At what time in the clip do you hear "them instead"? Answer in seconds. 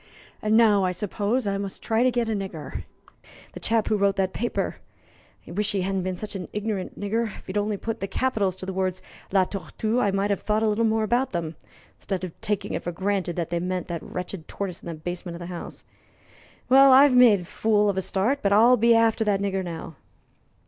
11.33-12.23